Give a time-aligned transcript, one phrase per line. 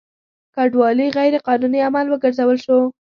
[0.55, 2.79] کډوالي غیر قانوني عمل وګرځول شو.